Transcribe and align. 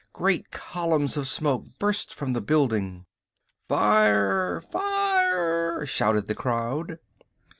Great 0.13 0.49
columns 0.49 1.15
of 1.15 1.27
smoke 1.27 1.63
burst 1.77 2.11
from 2.11 2.33
the 2.33 2.41
building. 2.41 3.05
"Fire! 3.69 4.59
Fire!" 4.71 5.85
shouted 5.85 6.25
the 6.25 6.33
crowd. 6.33 6.97